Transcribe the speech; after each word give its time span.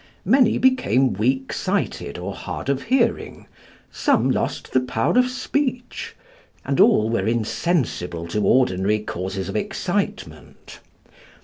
Many 0.25 0.57
became 0.57 1.13
weak 1.13 1.53
sighted 1.53 2.17
or 2.17 2.33
hard 2.33 2.69
of 2.69 2.81
hearing, 2.81 3.45
some 3.91 4.31
lost 4.31 4.71
the 4.71 4.79
power 4.79 5.15
of 5.15 5.29
speech, 5.29 6.15
and 6.65 6.79
all 6.79 7.07
were 7.07 7.27
insensible 7.27 8.25
to 8.29 8.43
ordinary 8.43 8.97
causes 8.97 9.47
of 9.47 9.55
excitement. 9.55 10.79